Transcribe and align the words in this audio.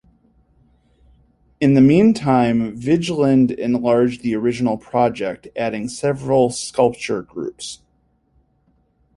In 1.59 1.75
the 1.75 1.79
meantime 1.79 2.75
Vigeland 2.75 3.51
enlarged 3.51 4.23
the 4.23 4.35
original 4.35 4.75
project, 4.75 5.47
adding 5.55 5.87
several 5.87 6.49
sculpture 6.49 7.21
groups. 7.21 7.83